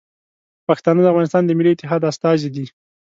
[0.67, 2.65] پښتانه د افغانستان د ملي اتحاد استازي دي.